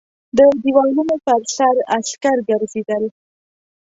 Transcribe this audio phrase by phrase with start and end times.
[0.37, 3.03] د دېوالونو پر سر عسکر ګرځېدل.